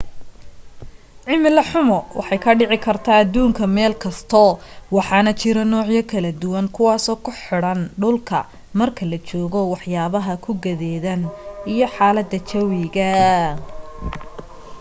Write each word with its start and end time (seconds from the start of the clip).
cimilo 1.25 1.61
xumo 1.71 1.97
waxa 2.17 2.33
ay 2.35 2.41
ka 2.45 2.51
dhici 2.59 2.77
kartaa 2.85 3.17
aduunka 3.23 3.63
meel 3.75 3.93
kasto 4.03 4.43
waxaana 4.95 5.31
jiro 5.41 5.61
nuucyo 5.71 6.01
kala 6.11 6.29
duwan 6.41 6.67
kuwaaso 6.75 7.13
ku 7.23 7.31
xiran 7.41 7.79
dhulka 8.01 8.39
marka 8.79 9.03
la 9.11 9.17
joogo 9.27 9.59
wax 9.71 9.83
yaabaha 9.95 10.33
ku 10.43 10.51
gadeedan 10.63 11.21
iyo 11.73 11.85
xaalada 11.95 12.37
jawiga 12.47 13.09